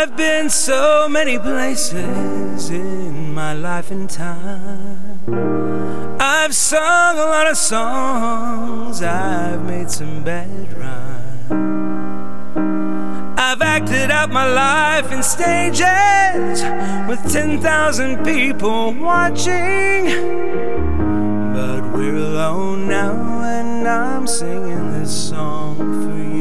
I've 0.00 0.16
been 0.16 0.48
so 0.48 1.08
many 1.08 1.40
places 1.40 2.70
in 2.70 3.34
my 3.34 3.52
life 3.52 3.90
and 3.90 4.08
time. 4.08 5.18
I've 6.20 6.54
sung 6.54 7.18
a 7.18 7.24
lot 7.24 7.48
of 7.48 7.56
songs, 7.56 9.02
I've 9.02 9.64
made 9.64 9.90
some 9.90 10.22
bad 10.22 10.72
rhymes. 10.78 11.80
I've 13.40 13.60
acted 13.60 14.12
out 14.12 14.30
my 14.30 14.46
life 14.46 15.10
in 15.10 15.20
stages 15.20 16.62
with 17.08 17.32
10,000 17.32 18.24
people 18.24 18.94
watching. 18.94 20.04
But 21.54 21.82
we're 21.92 22.14
alone 22.14 22.86
now, 22.86 23.42
and 23.42 23.88
I'm 23.88 24.28
singing 24.28 24.92
this 24.92 25.30
song 25.30 25.76
for 25.76 26.16
you. 26.16 26.37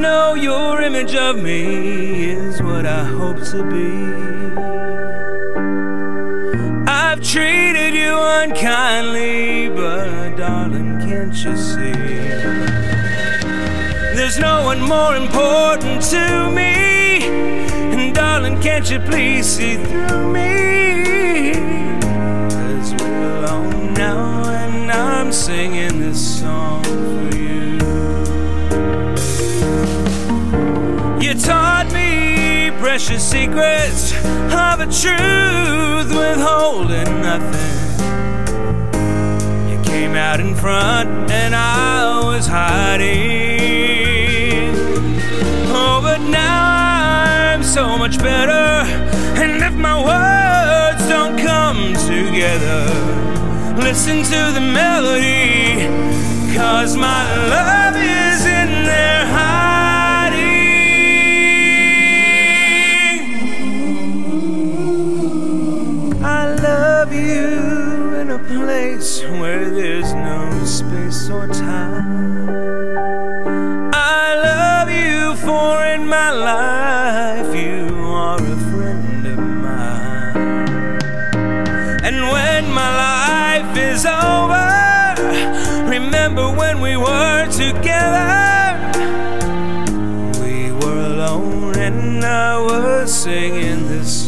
Know 0.00 0.34
your 0.34 0.80
image 0.80 1.14
of 1.14 1.36
me 1.36 2.30
is 2.30 2.62
what 2.62 2.86
I 2.86 3.04
hope 3.04 3.42
to 3.52 3.62
be. 3.70 4.12
I've 6.90 7.20
treated 7.22 7.94
you 7.94 8.18
unkindly, 8.18 9.68
but 9.68 10.36
darling, 10.36 10.98
can't 11.00 11.34
you 11.44 11.56
see? 11.56 11.92
There's 14.16 14.38
no 14.38 14.64
one 14.64 14.80
more 14.80 15.16
important 15.16 16.02
to 16.10 16.50
me. 16.50 17.22
And 17.92 18.14
darling, 18.14 18.60
can't 18.60 18.90
you 18.90 18.98
please 19.00 19.46
see 19.46 19.76
through 19.76 20.32
me? 20.32 21.52
Cause 22.00 22.94
we're 22.94 23.36
alone 23.38 23.94
now, 23.94 24.44
and 24.48 24.90
I'm 24.90 25.32
singing 25.32 25.91
precious 33.04 33.30
secrets 33.30 34.12
of 34.14 34.78
a 34.78 34.86
truth 34.86 36.08
withholding 36.16 37.20
nothing. 37.20 37.98
You 39.68 39.82
came 39.82 40.14
out 40.14 40.38
in 40.38 40.54
front 40.54 41.10
and 41.28 41.52
I 41.52 42.22
was 42.22 42.46
hiding. 42.46 43.10
Oh, 45.74 45.98
but 46.00 46.20
now 46.30 47.24
I'm 47.24 47.64
so 47.64 47.98
much 47.98 48.18
better. 48.18 48.86
And 49.42 49.60
if 49.60 49.74
my 49.74 49.96
words 49.98 51.08
don't 51.08 51.36
come 51.40 51.94
together, 52.06 52.86
listen 53.82 54.22
to 54.22 54.52
the 54.54 54.60
melody. 54.60 55.88
Cause 56.56 56.96
my 56.96 57.24
love 57.48 57.96
is 57.96 58.31
or 71.30 71.46
time. 71.46 72.48
I 73.94 74.34
love 74.34 74.90
you 74.90 75.36
for 75.36 75.84
in 75.84 76.06
my 76.06 76.30
life 76.30 77.54
you 77.54 77.86
are 78.06 78.38
a 78.38 78.56
friend 78.70 79.26
of 79.26 79.38
mine. 79.38 80.36
And 82.02 82.16
when 82.32 82.72
my 82.72 82.90
life 83.06 83.76
is 83.76 84.04
over, 84.04 84.70
remember 85.88 86.50
when 86.50 86.80
we 86.80 86.96
were 86.96 87.46
together. 87.52 88.90
We 90.40 90.72
were 90.72 91.06
alone 91.12 91.76
and 91.76 92.24
I 92.24 92.58
was 92.58 93.12
singing 93.14 93.86
this 93.86 94.21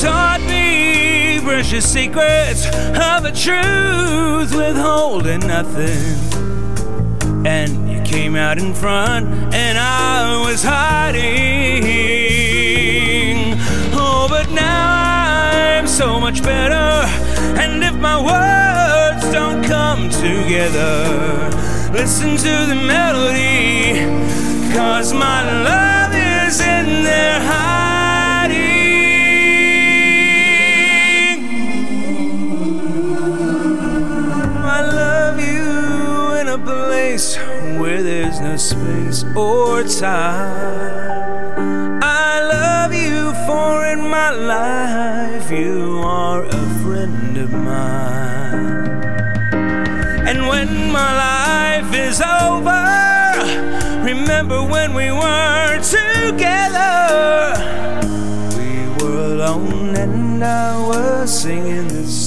taught 0.00 0.40
me 0.42 1.40
precious 1.42 1.92
secrets 1.92 2.66
of 2.66 3.24
a 3.24 3.32
truth 3.32 4.54
withholding 4.54 5.40
nothing. 5.40 6.14
And 7.44 7.90
you 7.90 8.00
came 8.02 8.36
out 8.36 8.58
in 8.58 8.74
front, 8.74 9.26
and 9.52 9.76
I 9.76 10.46
was 10.46 10.62
hiding. 10.62 11.24
Oh, 13.92 14.28
but 14.28 14.48
now 14.50 15.78
I'm 15.78 15.88
so 15.88 16.20
much 16.20 16.44
better. 16.44 17.08
And 17.60 17.82
if 17.82 17.94
my 17.96 18.18
words 18.20 19.32
don't 19.32 19.64
come 19.64 20.10
together, 20.10 21.50
listen 21.92 22.36
to 22.36 22.66
the 22.66 22.76
melody. 22.86 24.04
Cause 24.76 25.12
my 25.12 25.42
love 25.64 26.14
is 26.14 26.60
in 26.60 27.02
there 27.02 27.40
hiding. 27.40 27.87
Space 39.38 39.46
or 39.46 39.84
time. 40.00 41.20
I 42.02 42.40
love 42.42 42.92
you 42.94 43.32
for 43.46 43.86
in 43.86 44.00
my 44.08 44.30
life 44.30 45.50
you 45.50 46.00
are 46.04 46.44
a 46.44 46.66
friend 46.82 47.36
of 47.38 47.52
mine. 47.52 48.88
And 50.28 50.48
when 50.48 50.92
my 50.92 51.10
life 51.28 51.94
is 51.94 52.20
over, 52.20 52.84
remember 54.04 54.62
when 54.62 54.94
we 54.94 55.10
were 55.10 55.80
together. 55.82 56.96
We 58.58 58.70
were 58.98 59.34
alone 59.34 59.96
and 59.96 60.44
I 60.44 60.76
was 60.86 61.42
singing 61.42 61.88
this 61.88 62.17